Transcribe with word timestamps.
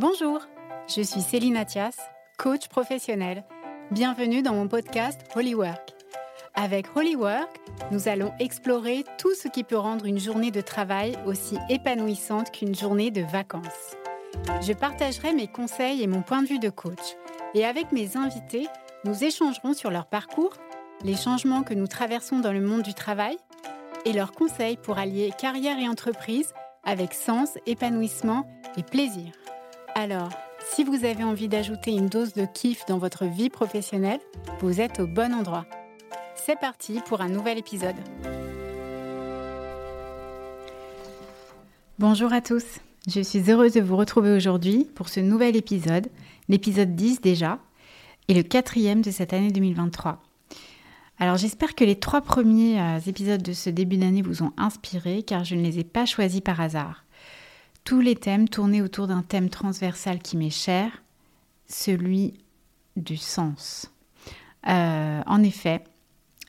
Bonjour, 0.00 0.38
je 0.86 1.02
suis 1.02 1.22
Céline 1.22 1.56
Athias, 1.56 1.96
coach 2.38 2.68
professionnel. 2.68 3.42
Bienvenue 3.90 4.42
dans 4.42 4.52
mon 4.54 4.68
podcast 4.68 5.20
Holy 5.34 5.56
Work. 5.56 5.92
Avec 6.54 6.96
Holy 6.96 7.16
Work, 7.16 7.58
nous 7.90 8.06
allons 8.06 8.32
explorer 8.38 9.04
tout 9.18 9.34
ce 9.34 9.48
qui 9.48 9.64
peut 9.64 9.76
rendre 9.76 10.04
une 10.04 10.20
journée 10.20 10.52
de 10.52 10.60
travail 10.60 11.18
aussi 11.26 11.58
épanouissante 11.68 12.52
qu'une 12.52 12.76
journée 12.76 13.10
de 13.10 13.22
vacances. 13.22 13.96
Je 14.62 14.72
partagerai 14.72 15.32
mes 15.32 15.48
conseils 15.48 16.00
et 16.00 16.06
mon 16.06 16.22
point 16.22 16.42
de 16.42 16.48
vue 16.48 16.60
de 16.60 16.70
coach. 16.70 17.16
Et 17.54 17.64
avec 17.64 17.90
mes 17.90 18.16
invités, 18.16 18.68
nous 19.04 19.24
échangerons 19.24 19.74
sur 19.74 19.90
leur 19.90 20.06
parcours, 20.06 20.54
les 21.02 21.16
changements 21.16 21.64
que 21.64 21.74
nous 21.74 21.88
traversons 21.88 22.38
dans 22.38 22.52
le 22.52 22.60
monde 22.60 22.82
du 22.82 22.94
travail 22.94 23.36
et 24.04 24.12
leurs 24.12 24.30
conseils 24.30 24.76
pour 24.76 24.96
allier 24.96 25.32
carrière 25.36 25.80
et 25.80 25.88
entreprise 25.88 26.52
avec 26.84 27.14
sens, 27.14 27.58
épanouissement 27.66 28.46
et 28.76 28.84
plaisir. 28.84 29.32
Alors, 30.00 30.30
si 30.60 30.84
vous 30.84 31.04
avez 31.04 31.24
envie 31.24 31.48
d'ajouter 31.48 31.90
une 31.90 32.06
dose 32.06 32.32
de 32.32 32.44
kiff 32.44 32.86
dans 32.86 32.98
votre 32.98 33.24
vie 33.24 33.50
professionnelle, 33.50 34.20
vous 34.60 34.80
êtes 34.80 35.00
au 35.00 35.08
bon 35.08 35.34
endroit. 35.34 35.66
C'est 36.36 36.54
parti 36.54 37.00
pour 37.08 37.20
un 37.20 37.28
nouvel 37.28 37.58
épisode. 37.58 37.96
Bonjour 41.98 42.32
à 42.32 42.40
tous, 42.40 42.62
je 43.08 43.20
suis 43.20 43.50
heureuse 43.50 43.72
de 43.72 43.80
vous 43.80 43.96
retrouver 43.96 44.30
aujourd'hui 44.30 44.88
pour 44.94 45.08
ce 45.08 45.18
nouvel 45.18 45.56
épisode, 45.56 46.06
l'épisode 46.48 46.94
10 46.94 47.20
déjà, 47.20 47.58
et 48.28 48.34
le 48.34 48.44
quatrième 48.44 49.02
de 49.02 49.10
cette 49.10 49.32
année 49.32 49.50
2023. 49.50 50.22
Alors 51.18 51.38
j'espère 51.38 51.74
que 51.74 51.82
les 51.82 51.98
trois 51.98 52.20
premiers 52.20 52.80
euh, 52.80 53.00
épisodes 53.04 53.42
de 53.42 53.52
ce 53.52 53.68
début 53.68 53.96
d'année 53.96 54.22
vous 54.22 54.44
ont 54.44 54.52
inspiré 54.58 55.24
car 55.24 55.42
je 55.42 55.56
ne 55.56 55.62
les 55.62 55.80
ai 55.80 55.84
pas 55.84 56.06
choisis 56.06 56.40
par 56.40 56.60
hasard. 56.60 57.02
Tous 57.88 58.00
les 58.00 58.16
thèmes 58.16 58.50
tournaient 58.50 58.82
autour 58.82 59.06
d'un 59.06 59.22
thème 59.22 59.48
transversal 59.48 60.18
qui 60.18 60.36
m'est 60.36 60.50
cher, 60.50 61.02
celui 61.66 62.34
du 62.96 63.16
sens. 63.16 63.90
Euh, 64.68 65.22
en 65.24 65.42
effet, 65.42 65.82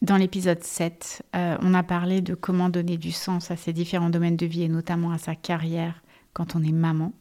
dans 0.01 0.17
l'épisode 0.17 0.61
7, 0.61 1.23
euh, 1.37 1.57
on 1.61 1.73
a 1.73 1.81
parlé 1.81 2.19
de 2.19 2.35
comment 2.35 2.67
donner 2.67 2.97
du 2.97 3.13
sens 3.13 3.51
à 3.51 3.55
ses 3.55 3.71
différents 3.71 4.09
domaines 4.09 4.35
de 4.35 4.45
vie 4.45 4.63
et 4.63 4.67
notamment 4.67 5.11
à 5.11 5.17
sa 5.17 5.33
carrière 5.33 6.03
quand 6.33 6.57
on 6.57 6.61
est 6.61 6.73
maman. 6.73 7.13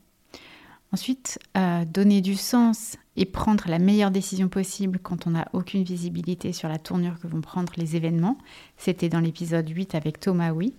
Ensuite, 0.91 1.39
euh, 1.57 1.85
donner 1.85 2.21
du 2.21 2.35
sens 2.35 2.97
et 3.15 3.25
prendre 3.25 3.69
la 3.69 3.79
meilleure 3.79 4.11
décision 4.11 4.49
possible 4.49 4.99
quand 5.01 5.29
on 5.29 5.31
n'a 5.31 5.47
aucune 5.53 5.85
visibilité 5.85 6.53
sur 6.53 6.69
la 6.69 6.81
tournure 6.81 7.21
que 7.21 7.29
vont 7.29 7.41
prendre 7.41 7.73
les 7.77 7.95
événements. 7.95 8.37
C'était 8.79 9.11
dans 9.11 9.21
l'épisode 9.21 9.69
8 9.69 9.95
avec 9.95 10.19
Thomas 10.19 10.51
Oui. 10.51 10.75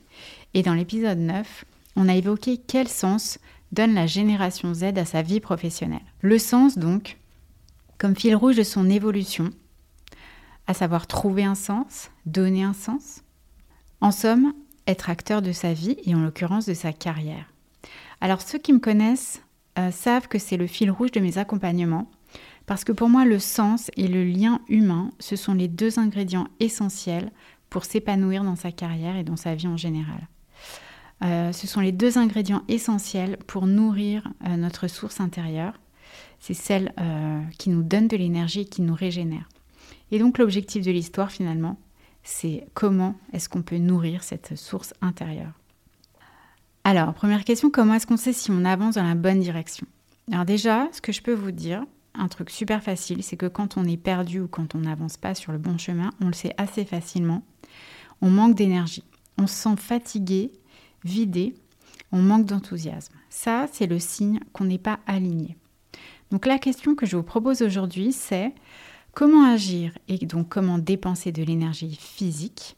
Et 0.53 0.61
dans 0.61 0.73
l'épisode 0.73 1.19
9, 1.19 1.63
on 1.95 2.07
a 2.07 2.15
évoqué 2.15 2.57
quel 2.57 2.87
sens 2.87 3.39
donne 3.71 3.93
la 3.93 4.07
génération 4.07 4.73
Z 4.73 4.97
à 4.97 5.05
sa 5.05 5.21
vie 5.21 5.39
professionnelle. 5.39 6.05
Le 6.21 6.39
sens, 6.39 6.77
donc, 6.77 7.17
comme 7.97 8.15
fil 8.15 8.35
rouge 8.35 8.55
de 8.55 8.63
son 8.63 8.89
évolution, 8.89 9.51
à 10.67 10.73
savoir 10.73 11.07
trouver 11.07 11.43
un 11.43 11.55
sens, 11.55 12.11
donner 12.25 12.63
un 12.63 12.73
sens. 12.73 13.23
En 14.01 14.11
somme, 14.11 14.53
être 14.87 15.09
acteur 15.09 15.41
de 15.41 15.51
sa 15.51 15.73
vie 15.73 15.97
et 16.05 16.15
en 16.15 16.21
l'occurrence 16.21 16.65
de 16.65 16.73
sa 16.73 16.93
carrière. 16.93 17.51
Alors 18.21 18.41
ceux 18.41 18.57
qui 18.57 18.73
me 18.73 18.79
connaissent 18.79 19.41
euh, 19.77 19.91
savent 19.91 20.27
que 20.27 20.39
c'est 20.39 20.57
le 20.57 20.67
fil 20.67 20.91
rouge 20.91 21.11
de 21.11 21.19
mes 21.19 21.37
accompagnements, 21.37 22.09
parce 22.65 22.83
que 22.83 22.91
pour 22.91 23.09
moi 23.09 23.25
le 23.25 23.39
sens 23.39 23.89
et 23.97 24.07
le 24.07 24.23
lien 24.23 24.61
humain, 24.67 25.11
ce 25.19 25.35
sont 25.35 25.53
les 25.53 25.67
deux 25.67 25.99
ingrédients 25.99 26.47
essentiels 26.59 27.31
pour 27.69 27.85
s'épanouir 27.85 28.43
dans 28.43 28.55
sa 28.55 28.71
carrière 28.71 29.15
et 29.15 29.23
dans 29.23 29.35
sa 29.35 29.55
vie 29.55 29.67
en 29.67 29.77
général. 29.77 30.27
Euh, 31.23 31.51
ce 31.51 31.67
sont 31.67 31.81
les 31.81 31.91
deux 31.91 32.17
ingrédients 32.17 32.63
essentiels 32.67 33.37
pour 33.47 33.67
nourrir 33.67 34.27
euh, 34.47 34.55
notre 34.55 34.87
source 34.87 35.19
intérieure. 35.19 35.73
C'est 36.39 36.53
celle 36.53 36.93
qui 37.57 37.69
nous 37.69 37.83
donne 37.83 38.07
de 38.07 38.15
l'énergie 38.15 38.61
et 38.61 38.65
qui 38.65 38.81
nous 38.81 38.95
régénère. 38.95 39.49
Et 40.11 40.19
donc 40.19 40.37
l'objectif 40.37 40.85
de 40.85 40.91
l'histoire 40.91 41.31
finalement, 41.31 41.77
c'est 42.23 42.65
comment 42.73 43.15
est-ce 43.33 43.49
qu'on 43.49 43.61
peut 43.61 43.77
nourrir 43.77 44.23
cette 44.23 44.55
source 44.55 44.93
intérieure. 45.01 45.51
Alors, 46.83 47.13
première 47.13 47.43
question, 47.43 47.69
comment 47.69 47.95
est-ce 47.95 48.07
qu'on 48.07 48.17
sait 48.17 48.33
si 48.33 48.51
on 48.51 48.63
avance 48.63 48.95
dans 48.95 49.03
la 49.03 49.15
bonne 49.15 49.41
direction? 49.41 49.85
Alors 50.31 50.45
déjà, 50.45 50.87
ce 50.91 51.01
que 51.01 51.11
je 51.11 51.21
peux 51.21 51.33
vous 51.33 51.51
dire, 51.51 51.83
un 52.13 52.27
truc 52.27 52.49
super 52.49 52.81
facile, 52.81 53.23
c'est 53.23 53.37
que 53.37 53.45
quand 53.45 53.77
on 53.77 53.85
est 53.85 53.97
perdu 53.97 54.41
ou 54.41 54.47
quand 54.47 54.75
on 54.75 54.79
n'avance 54.79 55.17
pas 55.17 55.35
sur 55.35 55.51
le 55.51 55.57
bon 55.57 55.77
chemin, 55.77 56.11
on 56.21 56.27
le 56.27 56.33
sait 56.33 56.53
assez 56.57 56.85
facilement. 56.85 57.43
On 58.21 58.29
manque 58.29 58.55
d'énergie, 58.55 59.03
on 59.37 59.47
se 59.47 59.55
sent 59.55 59.75
fatigué, 59.77 60.51
vidé, 61.03 61.55
on 62.11 62.21
manque 62.21 62.45
d'enthousiasme. 62.45 63.13
Ça, 63.29 63.67
c'est 63.71 63.87
le 63.87 63.99
signe 63.99 64.39
qu'on 64.53 64.65
n'est 64.65 64.77
pas 64.77 64.99
aligné. 65.05 65.57
Donc 66.31 66.45
la 66.45 66.59
question 66.59 66.95
que 66.95 67.05
je 67.05 67.17
vous 67.17 67.23
propose 67.23 67.61
aujourd'hui, 67.61 68.11
c'est 68.11 68.53
comment 69.13 69.45
agir 69.45 69.97
et 70.07 70.25
donc 70.25 70.49
comment 70.49 70.77
dépenser 70.77 71.31
de 71.31 71.43
l'énergie 71.43 71.97
physique 71.99 72.75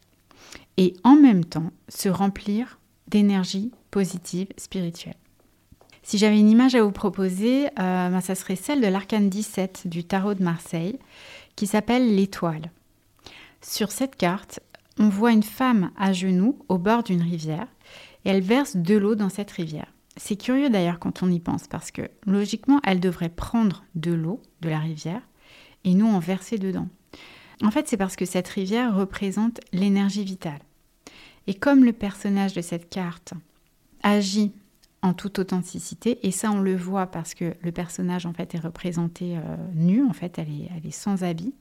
et 0.77 0.93
en 1.03 1.15
même 1.15 1.45
temps 1.45 1.71
se 1.89 2.09
remplir 2.09 2.79
d'énergie 3.07 3.71
positive 3.91 4.47
spirituelle. 4.57 5.15
Si 6.03 6.17
j'avais 6.17 6.39
une 6.39 6.49
image 6.49 6.75
à 6.75 6.83
vous 6.83 6.91
proposer, 6.91 7.67
euh, 7.67 8.09
ben, 8.09 8.21
ça 8.21 8.35
serait 8.35 8.55
celle 8.55 8.81
de 8.81 8.87
l'arcane 8.87 9.29
17 9.29 9.83
du 9.85 10.03
tarot 10.03 10.33
de 10.33 10.43
Marseille 10.43 10.97
qui 11.55 11.67
s'appelle 11.67 12.15
l'étoile. 12.15 12.71
Sur 13.61 13.91
cette 13.91 14.15
carte, 14.15 14.61
on 14.97 15.09
voit 15.09 15.31
une 15.31 15.43
femme 15.43 15.91
à 15.97 16.13
genoux 16.13 16.57
au 16.69 16.77
bord 16.77 17.03
d'une 17.03 17.21
rivière 17.21 17.67
et 18.25 18.29
elle 18.29 18.41
verse 18.41 18.75
de 18.75 18.95
l'eau 18.95 19.15
dans 19.15 19.29
cette 19.29 19.51
rivière. 19.51 19.93
C'est 20.17 20.35
curieux 20.35 20.69
d'ailleurs 20.69 20.99
quand 20.99 21.23
on 21.23 21.31
y 21.31 21.39
pense 21.39 21.67
parce 21.67 21.91
que 21.91 22.09
logiquement 22.25 22.79
elle 22.83 22.99
devrait 22.99 23.29
prendre 23.29 23.83
de 23.95 24.11
l'eau 24.11 24.41
de 24.61 24.69
la 24.69 24.79
rivière 24.79 25.21
et 25.83 25.93
nous 25.93 26.07
en 26.07 26.19
verser 26.19 26.57
dedans. 26.57 26.87
En 27.63 27.71
fait 27.71 27.87
c'est 27.87 27.97
parce 27.97 28.15
que 28.15 28.25
cette 28.25 28.49
rivière 28.49 28.95
représente 28.95 29.59
l'énergie 29.71 30.23
vitale. 30.23 30.59
Et 31.47 31.53
comme 31.53 31.85
le 31.85 31.93
personnage 31.93 32.53
de 32.53 32.61
cette 32.61 32.89
carte 32.89 33.33
agit 34.03 34.51
en 35.03 35.13
toute 35.13 35.39
authenticité, 35.39 36.19
et 36.27 36.31
ça 36.31 36.51
on 36.51 36.61
le 36.61 36.75
voit 36.75 37.07
parce 37.07 37.33
que 37.33 37.55
le 37.61 37.71
personnage 37.71 38.25
en 38.27 38.33
fait 38.33 38.53
est 38.53 38.59
représenté 38.59 39.35
euh, 39.35 39.41
nu, 39.73 40.05
en 40.05 40.13
fait 40.13 40.37
elle 40.37 40.49
est, 40.49 40.69
elle 40.75 40.85
est 40.85 40.91
sans 40.91 41.23
habit, 41.23 41.55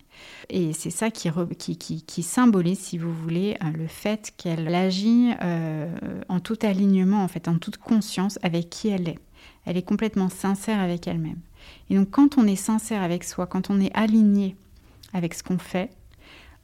et 0.49 0.73
c'est 0.73 0.91
ça 0.91 1.11
qui, 1.11 1.31
qui, 1.59 2.03
qui, 2.03 2.23
symbolise, 2.23 2.79
si 2.79 2.99
vous 2.99 3.13
voulez, 3.13 3.57
euh, 3.63 3.71
le 3.71 3.87
fait 3.87 4.33
qu'elle 4.37 4.75
agit 4.75 5.33
euh, 5.43 5.89
en 6.29 6.41
tout 6.41 6.59
alignement, 6.63 7.23
en 7.23 7.29
fait, 7.29 7.49
en 7.49 7.59
toute 7.59 7.79
conscience 7.79 8.39
avec 8.43 8.71
qui 8.71 8.89
elle 8.89 9.09
est. 9.09 9.19
Elle 9.65 9.77
est 9.77 9.83
complètement 9.83 10.29
sincère 10.29 10.81
avec 10.81 11.07
elle-même. 11.07 11.39
Et 11.89 11.97
donc 11.97 12.11
quand 12.11 12.39
on 12.39 12.47
est 12.47 12.57
sincère 12.57 13.03
avec 13.03 13.25
soi, 13.25 13.47
quand 13.47 13.71
on 13.71 13.81
est 13.81 13.95
aligné 13.95 14.57
avec 15.13 15.35
ce 15.35 15.43
qu'on 15.43 15.59
fait, 15.59 15.91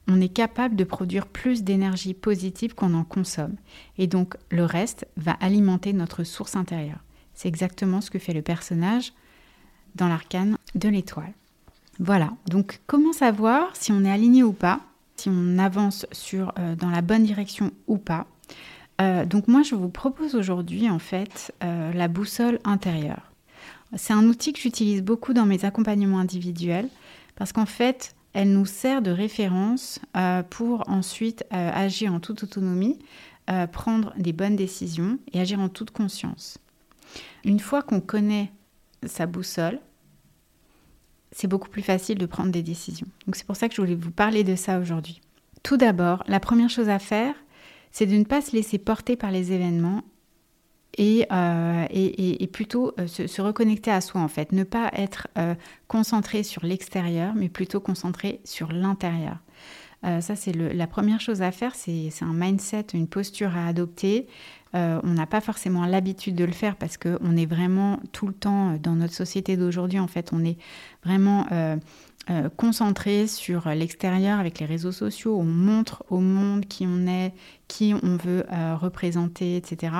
on 0.07 0.21
est 0.21 0.29
capable 0.29 0.75
de 0.75 0.83
produire 0.83 1.27
plus 1.27 1.63
d'énergie 1.63 2.13
positive 2.13 2.75
qu'on 2.75 2.93
en 2.93 3.03
consomme. 3.03 3.55
Et 3.97 4.07
donc 4.07 4.35
le 4.49 4.63
reste 4.63 5.07
va 5.17 5.33
alimenter 5.33 5.93
notre 5.93 6.23
source 6.23 6.55
intérieure. 6.55 7.03
C'est 7.33 7.47
exactement 7.47 8.01
ce 8.01 8.09
que 8.09 8.19
fait 8.19 8.33
le 8.33 8.41
personnage 8.41 9.13
dans 9.95 10.07
l'arcane 10.07 10.57
de 10.75 10.89
l'étoile. 10.89 11.33
Voilà, 11.99 12.31
donc 12.47 12.79
comment 12.87 13.13
savoir 13.13 13.75
si 13.75 13.91
on 13.91 14.03
est 14.05 14.11
aligné 14.11 14.43
ou 14.43 14.53
pas, 14.53 14.81
si 15.15 15.29
on 15.29 15.57
avance 15.57 16.05
euh, 16.33 16.75
dans 16.75 16.89
la 16.89 17.01
bonne 17.01 17.23
direction 17.23 17.71
ou 17.87 17.97
pas? 17.97 18.27
Euh, 19.01 19.25
Donc 19.25 19.47
moi 19.47 19.63
je 19.63 19.75
vous 19.75 19.89
propose 19.89 20.35
aujourd'hui 20.35 20.89
en 20.89 20.99
fait 20.99 21.53
euh, 21.63 21.91
la 21.93 22.07
boussole 22.07 22.59
intérieure. 22.63 23.31
C'est 23.95 24.13
un 24.13 24.25
outil 24.25 24.53
que 24.53 24.59
j'utilise 24.59 25.01
beaucoup 25.01 25.33
dans 25.33 25.45
mes 25.45 25.63
accompagnements 25.65 26.19
individuels 26.19 26.89
parce 27.35 27.53
qu'en 27.53 27.65
fait 27.65 28.15
elle 28.33 28.51
nous 28.51 28.65
sert 28.65 29.01
de 29.01 29.11
référence 29.11 29.99
euh, 30.15 30.43
pour 30.43 30.87
ensuite 30.89 31.43
euh, 31.53 31.71
agir 31.73 32.13
en 32.13 32.19
toute 32.19 32.43
autonomie, 32.43 32.99
euh, 33.49 33.67
prendre 33.67 34.13
des 34.17 34.33
bonnes 34.33 34.55
décisions 34.55 35.17
et 35.33 35.39
agir 35.39 35.59
en 35.59 35.69
toute 35.69 35.91
conscience. 35.91 36.57
Une 37.45 37.59
fois 37.59 37.81
qu'on 37.81 38.01
connaît 38.01 38.51
sa 39.05 39.25
boussole, 39.25 39.79
c'est 41.31 41.47
beaucoup 41.47 41.69
plus 41.69 41.81
facile 41.81 42.17
de 42.17 42.25
prendre 42.25 42.51
des 42.51 42.63
décisions. 42.63 43.07
Donc 43.25 43.35
c'est 43.35 43.45
pour 43.45 43.55
ça 43.55 43.69
que 43.69 43.75
je 43.75 43.81
voulais 43.81 43.95
vous 43.95 44.11
parler 44.11 44.43
de 44.43 44.55
ça 44.55 44.79
aujourd'hui. 44.79 45.21
Tout 45.63 45.77
d'abord, 45.77 46.23
la 46.27 46.39
première 46.39 46.69
chose 46.69 46.89
à 46.89 46.99
faire, 46.99 47.35
c'est 47.91 48.05
de 48.05 48.15
ne 48.15 48.23
pas 48.23 48.41
se 48.41 48.55
laisser 48.55 48.77
porter 48.77 49.15
par 49.15 49.31
les 49.31 49.51
événements 49.51 50.03
euh, 50.99 51.85
et, 51.91 52.47
plutôt 52.47 52.93
euh, 52.99 53.07
se, 53.07 53.41
reconnecter 53.41 53.91
à 53.91 54.01
soi 54.01 54.21
en 54.21 54.27
fait, 54.27 54.51
ne 54.51 54.63
pas 54.63 54.89
être 54.93 55.27
euh, 55.37 55.53
concentré 55.87 56.43
sur 56.43 56.65
l'extérieur, 56.65 57.33
mais 57.35 57.49
plutôt 57.49 57.79
concentré 57.79 58.39
sur 58.43 58.71
l'intérieur. 58.71 59.37
ça, 60.03 60.35
c'est 60.35 60.53
la 60.53 60.87
première 60.87 61.19
chose 61.19 61.41
à 61.41 61.51
faire, 61.51 61.75
c'est 61.75 62.11
un 62.21 62.33
mindset, 62.33 62.87
une 62.93 63.07
posture 63.07 63.55
à 63.55 63.67
adopter. 63.67 64.27
on 64.73 65.13
n'a 65.13 65.25
pas 65.25 65.41
forcément 65.41 65.85
l'habitude 65.85 66.35
de 66.35 66.45
le 66.45 66.51
faire 66.51 66.75
parce 66.75 66.97
qu'on 66.97 67.35
est 67.35 67.45
vraiment 67.45 67.99
tout 68.11 68.27
le 68.27 68.33
temps 68.33 68.77
dans 68.81 68.95
notre 68.95 69.13
société 69.13 69.57
d'aujourd'hui, 69.57 69.99
en 69.99 70.07
fait, 70.07 70.31
on 70.33 70.43
est 70.45 70.57
vraiment 71.03 71.45
concentré 72.57 73.27
sur 73.27 73.69
l'extérieur 73.69 74.39
avec 74.39 74.59
les 74.59 74.65
réseaux 74.65 74.91
sociaux, 74.91 75.37
on 75.39 75.45
montre 75.45 76.03
au 76.09 76.19
monde 76.19 76.65
qui 76.65 76.85
on 76.87 77.07
est, 77.07 77.33
qui 77.67 77.93
on 78.03 78.17
veut 78.17 78.45
euh, 78.51 78.75
représenter, 78.75 79.55
etc. 79.55 79.93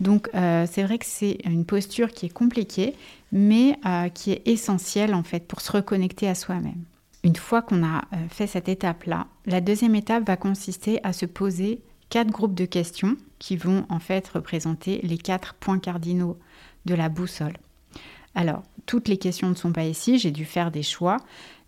Donc 0.00 0.28
euh, 0.34 0.66
c'est 0.70 0.82
vrai 0.82 0.98
que 0.98 1.06
c'est 1.06 1.38
une 1.44 1.64
posture 1.64 2.10
qui 2.10 2.26
est 2.26 2.32
compliquée, 2.32 2.94
mais 3.32 3.78
qui 4.14 4.32
est 4.32 4.46
essentielle 4.46 5.14
en 5.14 5.22
fait 5.22 5.46
pour 5.46 5.60
se 5.60 5.72
reconnecter 5.72 6.28
à 6.28 6.34
soi-même. 6.34 6.84
Une 7.24 7.36
fois 7.36 7.62
qu'on 7.62 7.84
a 7.84 8.02
fait 8.28 8.46
cette 8.46 8.68
étape-là, 8.68 9.26
la 9.46 9.60
deuxième 9.60 9.94
étape 9.94 10.26
va 10.26 10.36
consister 10.36 11.00
à 11.04 11.12
se 11.12 11.24
poser 11.24 11.80
quatre 12.10 12.30
groupes 12.30 12.54
de 12.54 12.66
questions 12.66 13.16
qui 13.38 13.56
vont 13.56 13.86
en 13.88 13.98
fait 13.98 14.28
représenter 14.28 15.00
les 15.02 15.16
quatre 15.16 15.54
points 15.54 15.78
cardinaux 15.78 16.38
de 16.84 16.94
la 16.94 17.08
boussole. 17.08 17.56
Alors, 18.34 18.62
toutes 18.86 19.08
les 19.08 19.16
questions 19.16 19.48
ne 19.48 19.54
sont 19.54 19.72
pas 19.72 19.84
ici, 19.84 20.18
j'ai 20.18 20.30
dû 20.30 20.44
faire 20.44 20.70
des 20.70 20.82
choix, 20.82 21.18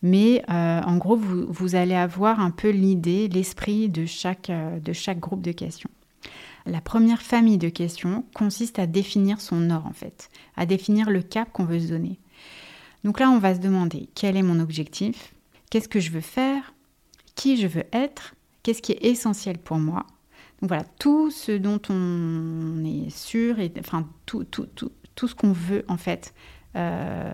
mais 0.03 0.43
euh, 0.51 0.81
en 0.83 0.97
gros, 0.97 1.17
vous, 1.17 1.75
allez 1.75 1.95
avoir 1.95 2.41
un 2.41 2.51
peu 2.51 2.71
l'idée, 2.71 3.29
l'esprit 3.29 3.89
de 3.89 4.05
chaque, 4.05 4.51
euh, 4.51 4.79
de 4.79 4.93
chaque 4.93 5.19
groupe 5.19 5.43
de 5.43 5.53
questions. 5.53 5.91
La 6.67 6.81
première 6.81 7.23
famille 7.23 7.59
de 7.59 7.69
questions 7.69 8.25
consiste 8.35 8.79
à 8.79 8.87
définir 8.87 9.41
son 9.41 9.71
or, 9.71 9.87
en 9.87 9.93
fait, 9.93 10.31
à 10.57 10.67
définir 10.67 11.11
le 11.11 11.23
cap 11.23 11.51
qu'on 11.53 11.65
veut 11.65 11.81
se 11.81 11.89
donner. 11.89 12.19
Donc 13.05 13.21
là, 13.21 13.31
on 13.31 13.39
va 13.39 13.55
se 13.55 13.61
demander 13.61 14.09
quel 14.15 14.37
est 14.37 14.43
mon 14.43 14.61
objectif, 14.61 15.35
qu'est-ce 15.71 15.89
que 15.89 16.01
je 16.01 16.11
veux 16.11 16.21
faire, 16.21 16.75
qui 17.35 17.57
je 17.57 17.67
veux 17.67 17.85
être, 17.93 18.35
qu'est-ce 18.63 18.83
qui 18.83 18.93
est 18.93 19.05
essentiel 19.05 19.59
pour 19.59 19.79
moi? 19.79 20.07
Donc 20.61 20.69
voilà, 20.69 20.85
tout 20.99 21.31
ce 21.31 21.53
dont 21.53 21.81
on 21.91 22.85
est 22.85 23.11
sûr, 23.11 23.57
enfin 23.79 24.09
tout, 24.25 24.45
tout, 24.45 24.67
tout, 24.75 24.93
tout 25.15 25.29
ce 25.29 25.35
qu'on 25.35 25.53
veut 25.53 25.85
en 25.89 25.97
fait 25.97 26.35
euh, 26.77 27.33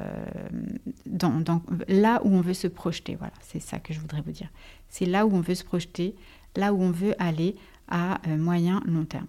là 1.88 2.20
où 2.24 2.34
on 2.34 2.40
veut 2.40 2.54
se 2.54 2.66
projeter. 2.66 3.16
Voilà, 3.16 3.32
c'est 3.40 3.60
ça 3.60 3.78
que 3.78 3.92
je 3.92 4.00
voudrais 4.00 4.20
vous 4.20 4.32
dire. 4.32 4.48
C'est 4.88 5.06
là 5.06 5.26
où 5.26 5.34
on 5.34 5.40
veut 5.40 5.54
se 5.54 5.64
projeter, 5.64 6.14
là 6.56 6.72
où 6.72 6.82
on 6.82 6.90
veut 6.90 7.14
aller 7.18 7.56
à 7.88 8.20
euh, 8.28 8.36
moyen, 8.36 8.82
long 8.86 9.04
terme. 9.04 9.26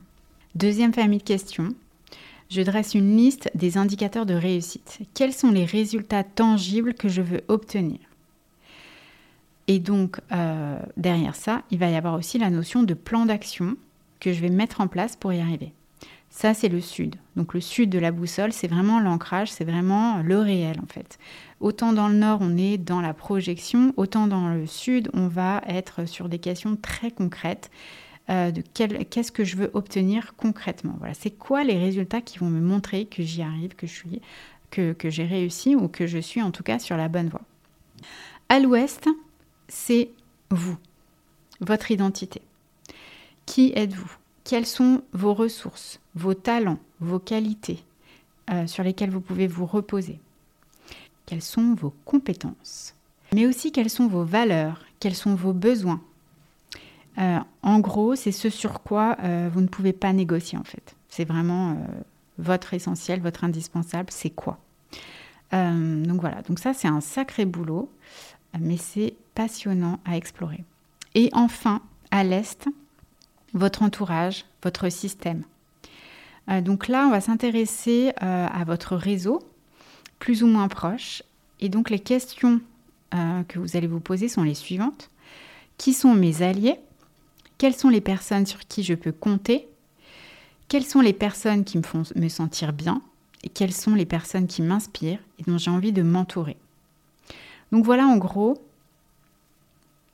Deuxième 0.56 0.94
famille 0.94 1.19
de 1.19 1.24
questions. 1.24 1.69
Je 2.50 2.62
dresse 2.62 2.96
une 2.96 3.16
liste 3.16 3.50
des 3.56 3.78
indicateurs 3.78 4.25
de 4.25 4.34
réussite. 4.34 5.00
Quels 5.13 5.34
sont 5.34 5.52
les 5.52 5.63
résultats 5.63 6.25
tangibles 6.25 6.94
que 6.94 7.07
je 7.07 7.22
veux 7.22 7.42
obtenir? 7.48 8.00
Et 9.68 9.80
donc, 9.80 10.19
euh, 10.34 10.78
derrière 10.98 11.36
ça, 11.36 11.62
il 11.72 11.80
va 11.80 11.90
y 11.90 11.96
avoir 11.96 12.16
aussi 12.16 12.38
la 12.38 12.50
notion 12.50 12.84
de 12.84 12.94
plan 12.94 13.25
d'action 13.25 13.78
que 14.19 14.34
je 14.34 14.42
vais 14.42 14.50
mettre 14.50 14.81
en 14.81 14.88
place 14.88 15.16
pour 15.16 15.31
y 15.31 15.40
arriver. 15.40 15.74
Ça, 16.33 16.54
c'est 16.54 16.69
le 16.69 16.80
sud. 16.80 17.18
Donc 17.36 17.54
le 17.54 17.60
sud 17.60 17.89
de 17.89 18.00
la 18.00 18.12
boussole, 18.12 18.54
c'est 18.54 18.69
vraiment 18.69 19.01
l'ancrage, 19.01 19.51
c'est 19.51 19.66
vraiment 19.66 20.22
le 20.24 20.39
réel 20.39 20.78
en 20.81 20.88
fait. 20.88 21.19
Autant 21.60 21.92
dans 21.92 22.07
le 22.07 22.16
nord, 22.16 22.39
on 22.42 22.57
est 22.57 22.78
dans 22.78 23.01
la 23.01 23.13
projection, 23.13 23.94
autant 23.98 24.28
dans 24.28 24.48
le 24.48 24.66
sud, 24.66 25.10
on 25.13 25.28
va 25.28 25.62
être 25.68 26.07
sur 26.07 26.30
des 26.30 26.39
questions 26.39 26.78
très 26.78 27.12
concrètes. 27.12 27.69
Euh, 28.30 28.51
de 28.51 28.62
qu'est-ce 28.62 29.31
que 29.31 29.44
je 29.44 29.57
veux 29.57 29.72
obtenir 29.74 30.36
concrètement. 30.38 30.95
Voilà, 31.00 31.13
c'est 31.13 31.31
quoi 31.31 31.66
les 31.66 31.78
résultats 31.78 32.22
qui 32.22 32.39
vont 32.39 32.50
me 32.50 32.62
montrer 32.62 33.06
que 33.06 33.24
j'y 33.24 33.42
arrive, 33.42 33.75
que, 33.75 34.94
que 34.94 35.10
j'ai 35.10 35.25
réussi 35.25 35.75
ou 35.75 35.89
que 35.89 36.07
je 36.07 36.19
suis 36.19 36.42
en 36.42 36.51
tout 36.51 36.63
cas 36.63 36.80
sur 36.80 36.95
la 36.95 37.10
bonne 37.10 37.28
voie. 37.28 37.42
À 38.48 38.60
l'ouest, 38.60 39.10
c'est 39.68 40.12
vous, 40.50 40.78
votre 41.60 41.92
identité. 41.92 42.42
Qui 43.45 43.74
êtes-vous? 43.75 44.20
Quelles 44.51 44.65
sont 44.65 45.01
vos 45.13 45.33
ressources, 45.33 46.01
vos 46.13 46.33
talents, 46.33 46.80
vos 47.00 47.19
qualités 47.19 47.86
euh, 48.50 48.68
sur 48.68 48.83
lesquelles 48.83 49.09
vous 49.09 49.21
pouvez 49.21 49.48
vous 49.48 49.65
reposer? 49.65 50.19
Quelles 51.25 51.42
sont 51.42 51.74
vos 51.74 51.94
compétences? 52.03 52.94
Mais 53.33 53.48
aussi 53.48 53.71
quelles 53.71 53.89
sont 53.89 54.07
vos 54.07 54.25
valeurs, 54.25 54.83
quels 55.00 55.15
sont 55.15 55.36
vos 55.36 55.53
besoins? 55.53 56.01
Euh, 57.18 57.39
En 57.63 57.80
gros, 57.80 58.15
c'est 58.15 58.33
ce 58.33 58.50
sur 58.50 58.81
quoi 58.81 59.15
euh, 59.24 59.50
vous 59.53 59.62
ne 59.62 59.68
pouvez 59.68 59.94
pas 59.94 60.12
négocier 60.12 60.57
en 60.57 60.65
fait. 60.65 60.97
C'est 61.07 61.24
vraiment 61.24 61.77
votre 62.38 62.74
essentiel, 62.74 63.21
votre 63.21 63.45
indispensable, 63.45 64.09
c'est 64.12 64.31
quoi? 64.31 64.59
Donc 65.54 66.19
voilà, 66.19 66.42
donc 66.42 66.59
ça 66.59 66.74
c'est 66.74 66.89
un 66.89 67.00
sacré 67.00 67.45
boulot, 67.45 67.89
mais 68.59 68.75
c'est 68.75 69.13
passionnant 69.33 70.01
à 70.04 70.18
explorer. 70.18 70.65
Et 71.15 71.30
enfin, 71.31 71.81
à 72.09 72.25
l'Est, 72.25 72.68
votre 73.53 73.83
entourage, 73.83 74.45
votre 74.63 74.89
système. 74.89 75.44
Euh, 76.50 76.62
donc 76.62 76.88
là, 76.88 77.06
on 77.07 77.12
va 77.12 77.21
s'intéresser 77.21 78.13
euh, 78.21 78.48
à 78.48 78.63
votre 78.63 78.95
réseau, 78.95 79.42
plus 80.19 80.44
ou 80.44 80.48
moins 80.48 80.68
proche. 80.68 81.24
Et 81.59 81.69
donc 81.69 81.89
les 81.89 82.00
questions 82.00 82.62
euh, 83.13 83.44
que 83.44 83.59
vous 83.59 83.75
allez 83.75 83.88
vous 83.88 84.00
poser 84.00 84.27
sont 84.27 84.44
les 84.44 84.56
suivantes. 84.56 85.09
Qui 85.77 85.94
sont 85.94 86.13
mes 86.13 86.42
alliés? 86.42 86.80
Quelles 87.57 87.75
sont 87.75 87.89
les 87.89 88.01
personnes 88.01 88.45
sur 88.45 88.59
qui 88.62 88.83
je 88.83 88.94
peux 88.94 89.12
compter? 89.12 89.68
Quelles 90.68 90.86
sont 90.86 91.01
les 91.01 91.13
personnes 91.13 91.63
qui 91.63 91.77
me 91.77 91.83
font 91.83 92.04
me 92.15 92.30
sentir 92.30 92.74
bien? 92.74 93.01
Et 93.44 93.50
quelles 93.50 93.74
sont 93.74 93.95
les 93.95 94.06
personnes 94.06 94.47
qui 94.47 94.62
m'inspirent 94.62 95.19
et 95.39 95.44
dont 95.50 95.57
j'ai 95.57 95.71
envie 95.71 95.92
de 95.92 96.01
m'entourer? 96.01 96.57
Donc 97.71 97.86
voilà 97.86 98.06
en 98.06 98.18
gros 98.18 98.62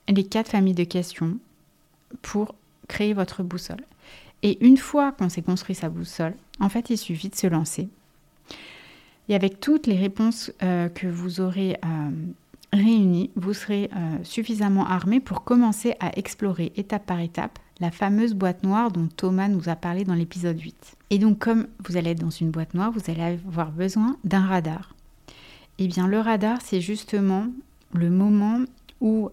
les 0.08 0.24
quatre 0.24 0.50
familles 0.50 0.74
de 0.74 0.84
questions 0.84 1.38
pour 2.22 2.54
votre 3.14 3.42
boussole. 3.42 3.84
Et 4.42 4.64
une 4.64 4.76
fois 4.76 5.12
qu'on 5.12 5.28
s'est 5.28 5.42
construit 5.42 5.74
sa 5.74 5.88
boussole, 5.88 6.34
en 6.60 6.68
fait, 6.68 6.90
il 6.90 6.98
suffit 6.98 7.28
de 7.28 7.34
se 7.34 7.46
lancer. 7.46 7.88
Et 9.28 9.34
avec 9.34 9.60
toutes 9.60 9.86
les 9.86 9.96
réponses 9.96 10.52
euh, 10.62 10.88
que 10.88 11.06
vous 11.06 11.40
aurez 11.40 11.76
euh, 11.84 12.10
réunies, 12.72 13.30
vous 13.36 13.52
serez 13.52 13.90
euh, 13.94 14.18
suffisamment 14.22 14.86
armé 14.86 15.20
pour 15.20 15.44
commencer 15.44 15.94
à 16.00 16.16
explorer 16.18 16.72
étape 16.76 17.06
par 17.06 17.20
étape 17.20 17.58
la 17.80 17.90
fameuse 17.90 18.34
boîte 18.34 18.64
noire 18.64 18.90
dont 18.90 19.06
Thomas 19.06 19.48
nous 19.48 19.68
a 19.68 19.76
parlé 19.76 20.04
dans 20.04 20.14
l'épisode 20.14 20.58
8. 20.58 20.96
Et 21.10 21.18
donc, 21.18 21.38
comme 21.38 21.68
vous 21.86 21.96
allez 21.96 22.10
être 22.10 22.20
dans 22.20 22.30
une 22.30 22.50
boîte 22.50 22.74
noire, 22.74 22.90
vous 22.90 23.10
allez 23.10 23.22
avoir 23.22 23.70
besoin 23.70 24.16
d'un 24.24 24.44
radar. 24.44 24.94
Eh 25.78 25.86
bien, 25.86 26.08
le 26.08 26.18
radar, 26.18 26.60
c'est 26.60 26.80
justement 26.80 27.46
le 27.94 28.10
moment 28.10 28.64
où 29.00 29.30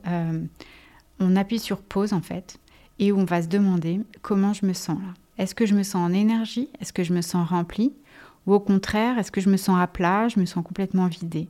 on 1.20 1.36
appuie 1.36 1.58
sur 1.58 1.80
pause, 1.80 2.14
en 2.14 2.22
fait, 2.22 2.60
et 3.00 3.12
où 3.12 3.20
on 3.20 3.26
va 3.26 3.42
se 3.42 3.48
demander 3.48 4.02
comment 4.22 4.54
je 4.54 4.66
me 4.66 4.74
sens 4.74 4.98
là? 5.00 5.14
Est-ce 5.38 5.56
que 5.56 5.66
je 5.66 5.76
me 5.76 5.84
sens 5.84 6.10
en 6.10 6.14
énergie? 6.14 6.70
Est-ce 6.80 6.94
que 6.94 7.04
je 7.04 7.14
me 7.14 7.22
sens 7.22 7.48
remplie? 7.50 7.94
Ou 8.48 8.54
au 8.54 8.60
contraire, 8.60 9.18
est-ce 9.18 9.32
que 9.32 9.42
je 9.42 9.50
me 9.50 9.58
sens 9.58 9.80
à 9.80 9.88
plat? 9.88 10.28
Je 10.28 10.40
me 10.40 10.46
sens 10.46 10.64
complètement 10.64 11.08
vidée 11.08 11.48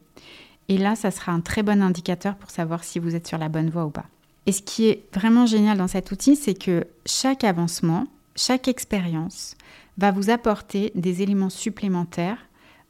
Et 0.70 0.78
là, 0.78 0.96
ça 0.96 1.12
sera 1.12 1.32
un 1.32 1.42
très 1.42 1.62
bon 1.62 1.82
indicateur 1.84 2.36
pour 2.36 2.50
savoir 2.50 2.84
si 2.84 3.00
vous 3.00 3.16
êtes 3.16 3.28
sur 3.28 3.38
la 3.38 3.50
bonne 3.50 3.70
voie 3.70 3.86
ou 3.86 3.92
pas. 3.92 4.06
Et 4.48 4.52
ce 4.52 4.62
qui 4.62 4.88
est 4.88 5.04
vraiment 5.14 5.46
génial 5.46 5.78
dans 5.78 5.88
cet 5.88 6.12
outil, 6.12 6.36
c'est 6.36 6.54
que 6.54 6.86
chaque 7.06 7.44
avancement, 7.44 8.08
chaque 8.36 8.68
expérience 8.68 9.56
va 9.98 10.12
vous 10.12 10.30
apporter 10.30 10.92
des 10.96 11.22
éléments 11.22 11.50
supplémentaires 11.50 12.40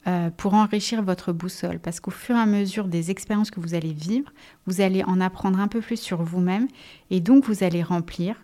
euh, 0.07 0.29
pour 0.35 0.53
enrichir 0.53 1.01
votre 1.01 1.33
boussole. 1.33 1.79
Parce 1.79 1.99
qu'au 1.99 2.11
fur 2.11 2.35
et 2.35 2.39
à 2.39 2.45
mesure 2.45 2.87
des 2.87 3.09
expériences 3.09 3.51
que 3.51 3.59
vous 3.59 3.73
allez 3.73 3.93
vivre, 3.93 4.31
vous 4.67 4.81
allez 4.81 5.03
en 5.03 5.19
apprendre 5.19 5.59
un 5.59 5.67
peu 5.67 5.81
plus 5.81 5.99
sur 5.99 6.21
vous-même 6.21 6.67
et 7.09 7.19
donc 7.21 7.45
vous 7.45 7.63
allez 7.63 7.83
remplir 7.83 8.35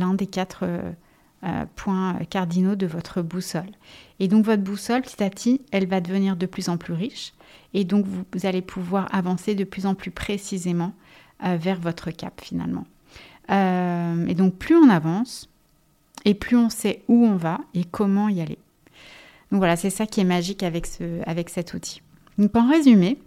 l'un 0.00 0.14
des 0.14 0.26
quatre 0.26 0.64
euh, 0.64 0.90
euh, 1.44 1.64
points 1.76 2.18
cardinaux 2.28 2.74
de 2.74 2.86
votre 2.86 3.22
boussole. 3.22 3.70
Et 4.18 4.28
donc 4.28 4.44
votre 4.44 4.62
boussole, 4.62 5.02
petit 5.02 5.22
à 5.22 5.30
petit, 5.30 5.62
elle 5.70 5.86
va 5.86 6.00
devenir 6.00 6.36
de 6.36 6.46
plus 6.46 6.68
en 6.68 6.76
plus 6.76 6.94
riche 6.94 7.32
et 7.72 7.84
donc 7.84 8.04
vous, 8.06 8.46
allez 8.46 8.62
pouvoir 8.62 9.08
avancer 9.14 9.54
de 9.54 9.64
plus 9.64 9.86
en 9.86 9.94
plus 9.94 10.10
précisément 10.10 10.92
vers 11.42 11.80
votre 11.80 12.10
cap 12.10 12.40
finalement. 12.42 12.84
et 13.48 14.34
donc 14.34 14.56
plus 14.56 14.76
on 14.76 14.90
avance 14.90 15.48
et 16.24 16.34
plus 16.34 16.56
on 16.56 16.68
sait 16.68 17.02
où 17.08 17.24
on 17.24 17.36
va 17.36 17.60
et 17.74 17.84
comment 17.84 18.28
y 18.28 18.40
aller. 18.40 18.58
Donc 19.50 19.58
voilà, 19.58 19.76
c'est 19.76 19.90
ça 19.90 20.06
qui 20.06 20.20
est 20.20 20.24
magique 20.24 20.62
avec, 20.62 20.86
ce, 20.86 21.26
avec 21.26 21.48
cet 21.48 21.74
outil. 21.74 22.02
Donc 22.38 22.54
en 22.56 22.68
résumé, 22.68 23.18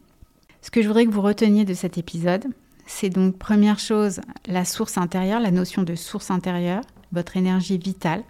ce 0.62 0.72
que 0.72 0.82
je 0.82 0.88
voudrais 0.88 1.06
que 1.06 1.12
vous 1.12 1.22
reteniez 1.22 1.65
de 1.65 1.74
cet 1.74 1.98
épisode, 1.98 2.46
c'est 2.86 3.10
donc 3.10 3.38
première 3.38 3.80
chose, 3.80 4.22
la 4.46 4.66
source 4.66 4.98
intérieure, 4.98 5.40
la 5.40 5.52
notion 5.52 5.84
de 5.84 5.96
source 5.96 6.32
intérieure, 6.32 6.84
votre 7.12 7.38
énergie 7.38 7.78
vitale, 7.78 8.24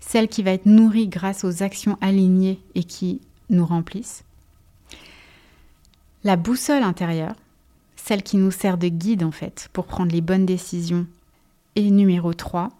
celle 0.00 0.28
qui 0.28 0.42
va 0.42 0.52
être 0.52 0.66
nourrie 0.66 1.08
grâce 1.08 1.44
aux 1.44 1.62
actions 1.62 1.98
alignées 2.00 2.60
et 2.74 2.84
qui 2.84 3.20
nous 3.50 3.66
remplissent. 3.66 4.24
La 6.24 6.36
boussole 6.36 6.82
intérieure, 6.82 7.36
celle 7.96 8.22
qui 8.22 8.36
nous 8.36 8.50
sert 8.50 8.78
de 8.78 8.88
guide 8.88 9.24
en 9.24 9.32
fait 9.32 9.68
pour 9.72 9.86
prendre 9.86 10.12
les 10.12 10.20
bonnes 10.20 10.46
décisions. 10.46 11.06
Et 11.74 11.90
numéro 11.90 12.34
3, 12.34 12.70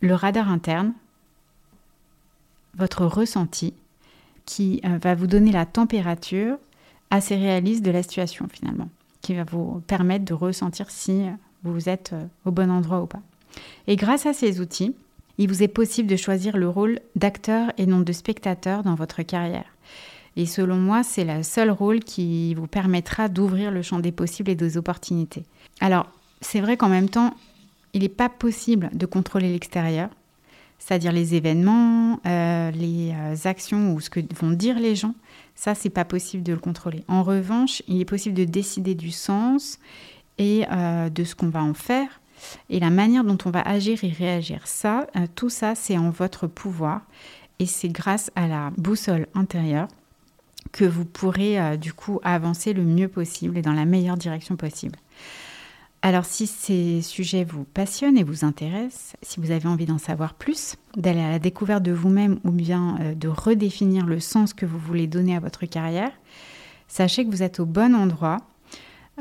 le 0.00 0.14
radar 0.14 0.50
interne, 0.50 0.92
votre 2.76 3.04
ressenti 3.04 3.74
qui 4.46 4.80
euh, 4.84 4.98
va 4.98 5.14
vous 5.14 5.26
donner 5.26 5.52
la 5.52 5.66
température 5.66 6.56
assez 7.10 7.36
réaliste 7.36 7.84
de 7.84 7.90
la 7.90 8.02
situation 8.02 8.48
finalement, 8.48 8.88
qui 9.28 9.34
va 9.34 9.44
vous 9.44 9.82
permettre 9.86 10.24
de 10.24 10.32
ressentir 10.32 10.88
si 10.88 11.26
vous 11.62 11.90
êtes 11.90 12.14
euh, 12.14 12.24
au 12.46 12.50
bon 12.50 12.70
endroit 12.70 13.02
ou 13.02 13.06
pas. 13.06 13.20
Et 13.86 13.94
grâce 13.94 14.24
à 14.24 14.32
ces 14.32 14.58
outils, 14.58 14.94
il 15.36 15.50
vous 15.50 15.62
est 15.62 15.68
possible 15.68 16.08
de 16.08 16.16
choisir 16.16 16.56
le 16.56 16.66
rôle 16.66 16.98
d'acteur 17.14 17.70
et 17.76 17.84
non 17.84 18.00
de 18.00 18.12
spectateur 18.12 18.82
dans 18.84 18.94
votre 18.94 19.20
carrière. 19.22 19.66
Et 20.36 20.46
selon 20.46 20.76
moi, 20.76 21.02
c'est 21.02 21.26
le 21.26 21.42
seul 21.42 21.70
rôle 21.70 22.00
qui 22.00 22.54
vous 22.54 22.66
permettra 22.66 23.28
d'ouvrir 23.28 23.70
le 23.70 23.82
champ 23.82 23.98
des 23.98 24.12
possibles 24.12 24.50
et 24.50 24.54
des 24.54 24.78
opportunités. 24.78 25.44
Alors, 25.80 26.06
c'est 26.40 26.60
vrai 26.60 26.78
qu'en 26.78 26.88
même 26.88 27.10
temps, 27.10 27.34
il 27.92 28.00
n'est 28.00 28.08
pas 28.08 28.30
possible 28.30 28.88
de 28.94 29.04
contrôler 29.04 29.52
l'extérieur, 29.52 30.08
c'est-à-dire 30.78 31.12
les 31.12 31.34
événements, 31.34 32.20
euh, 32.26 32.70
les 32.70 33.12
euh, 33.12 33.34
actions 33.44 33.92
ou 33.92 34.00
ce 34.00 34.10
que 34.10 34.20
vont 34.40 34.50
dire 34.50 34.78
les 34.78 34.94
gens. 34.94 35.14
Ça, 35.54 35.74
c'est 35.74 35.90
pas 35.90 36.04
possible 36.04 36.42
de 36.42 36.52
le 36.52 36.58
contrôler. 36.58 37.04
En 37.08 37.22
revanche, 37.22 37.82
il 37.88 38.00
est 38.00 38.04
possible 38.04 38.34
de 38.34 38.44
décider 38.44 38.94
du 38.94 39.10
sens 39.10 39.78
et 40.38 40.64
euh, 40.70 41.10
de 41.10 41.24
ce 41.24 41.34
qu'on 41.34 41.48
va 41.48 41.62
en 41.62 41.74
faire 41.74 42.20
et 42.70 42.78
la 42.78 42.90
manière 42.90 43.24
dont 43.24 43.38
on 43.44 43.50
va 43.50 43.62
agir 43.62 44.04
et 44.04 44.10
réagir. 44.10 44.66
Ça, 44.66 45.08
tout 45.34 45.50
ça, 45.50 45.74
c'est 45.74 45.98
en 45.98 46.10
votre 46.10 46.46
pouvoir 46.46 47.02
et 47.58 47.66
c'est 47.66 47.88
grâce 47.88 48.30
à 48.36 48.46
la 48.46 48.70
boussole 48.76 49.26
intérieure 49.34 49.88
que 50.70 50.84
vous 50.84 51.04
pourrez 51.04 51.76
du 51.78 51.92
coup 51.92 52.20
avancer 52.22 52.74
le 52.74 52.84
mieux 52.84 53.08
possible 53.08 53.58
et 53.58 53.62
dans 53.62 53.72
la 53.72 53.86
meilleure 53.86 54.16
direction 54.16 54.54
possible. 54.54 54.96
Alors 56.00 56.24
si 56.24 56.46
ces 56.46 57.02
sujets 57.02 57.42
vous 57.42 57.64
passionnent 57.64 58.16
et 58.16 58.22
vous 58.22 58.44
intéressent, 58.44 59.16
si 59.22 59.40
vous 59.40 59.50
avez 59.50 59.66
envie 59.66 59.86
d'en 59.86 59.98
savoir 59.98 60.34
plus, 60.34 60.76
d'aller 60.96 61.20
à 61.20 61.30
la 61.30 61.38
découverte 61.40 61.82
de 61.82 61.90
vous-même 61.90 62.38
ou 62.44 62.52
bien 62.52 62.98
euh, 63.00 63.14
de 63.14 63.26
redéfinir 63.26 64.06
le 64.06 64.20
sens 64.20 64.54
que 64.54 64.64
vous 64.64 64.78
voulez 64.78 65.08
donner 65.08 65.34
à 65.34 65.40
votre 65.40 65.66
carrière, 65.66 66.12
sachez 66.86 67.24
que 67.24 67.30
vous 67.30 67.42
êtes 67.42 67.58
au 67.58 67.66
bon 67.66 67.96
endroit, 67.96 68.36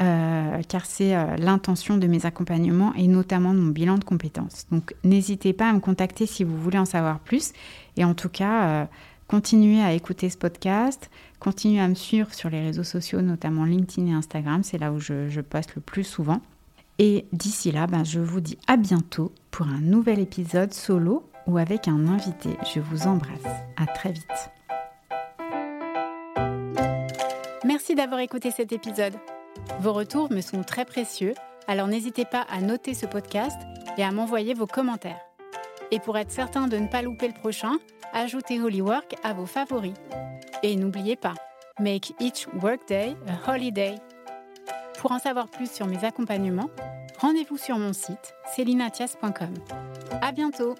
euh, 0.01 0.61
car 0.67 0.85
c'est 0.85 1.15
euh, 1.15 1.35
l'intention 1.37 1.97
de 1.97 2.05
mes 2.05 2.27
accompagnements 2.27 2.93
et 2.93 3.07
notamment 3.07 3.55
de 3.55 3.59
mon 3.59 3.71
bilan 3.71 3.97
de 3.97 4.03
compétences. 4.03 4.67
Donc 4.71 4.93
n'hésitez 5.03 5.53
pas 5.53 5.71
à 5.71 5.73
me 5.73 5.79
contacter 5.79 6.27
si 6.27 6.43
vous 6.43 6.61
voulez 6.61 6.77
en 6.77 6.85
savoir 6.85 7.19
plus. 7.19 7.53
Et 7.97 8.05
en 8.05 8.13
tout 8.13 8.29
cas, 8.29 8.87
continuez 9.27 9.81
à 9.81 9.93
écouter 9.93 10.29
ce 10.29 10.37
podcast, 10.37 11.09
continuez 11.39 11.79
à 11.79 11.87
me 11.87 11.95
suivre 11.95 12.31
sur 12.35 12.51
les 12.51 12.61
réseaux 12.61 12.83
sociaux, 12.83 13.23
notamment 13.23 13.65
LinkedIn 13.65 14.11
et 14.11 14.13
Instagram, 14.13 14.61
c'est 14.61 14.77
là 14.77 14.91
où 14.91 14.99
je 14.99 15.41
poste 15.41 15.73
le 15.73 15.81
plus 15.81 16.03
souvent. 16.03 16.39
Et 16.99 17.27
d'ici 17.31 17.71
là, 17.71 17.87
ben, 17.87 18.03
je 18.03 18.19
vous 18.19 18.41
dis 18.41 18.57
à 18.67 18.75
bientôt 18.75 19.31
pour 19.51 19.67
un 19.67 19.79
nouvel 19.79 20.19
épisode 20.19 20.73
solo 20.73 21.29
ou 21.45 21.57
avec 21.57 21.87
un 21.87 22.07
invité. 22.07 22.49
Je 22.73 22.79
vous 22.79 23.07
embrasse. 23.07 23.45
À 23.77 23.85
très 23.85 24.11
vite. 24.11 24.49
Merci 27.65 27.95
d'avoir 27.95 28.19
écouté 28.21 28.49
cet 28.51 28.71
épisode. 28.71 29.13
Vos 29.79 29.93
retours 29.93 30.31
me 30.31 30.41
sont 30.41 30.63
très 30.63 30.85
précieux, 30.85 31.33
alors 31.67 31.87
n'hésitez 31.87 32.25
pas 32.25 32.45
à 32.49 32.61
noter 32.61 32.93
ce 32.93 33.05
podcast 33.05 33.57
et 33.97 34.03
à 34.03 34.11
m'envoyer 34.11 34.53
vos 34.53 34.67
commentaires. 34.67 35.19
Et 35.91 35.99
pour 35.99 36.17
être 36.17 36.31
certain 36.31 36.67
de 36.67 36.77
ne 36.77 36.87
pas 36.87 37.01
louper 37.01 37.27
le 37.27 37.33
prochain, 37.33 37.73
ajoutez 38.13 38.61
Holywork 38.61 39.15
à 39.23 39.33
vos 39.33 39.45
favoris. 39.45 39.93
Et 40.63 40.75
n'oubliez 40.75 41.15
pas, 41.15 41.35
make 41.79 42.13
each 42.19 42.47
workday 42.61 43.15
a 43.27 43.51
holiday. 43.51 43.95
Pour 44.97 45.11
en 45.11 45.19
savoir 45.19 45.47
plus 45.47 45.71
sur 45.71 45.85
mes 45.85 46.03
accompagnements, 46.03 46.69
rendez-vous 47.19 47.57
sur 47.57 47.77
mon 47.77 47.93
site 47.93 48.35
celinatias.com. 48.55 49.53
À 50.21 50.31
bientôt! 50.31 50.75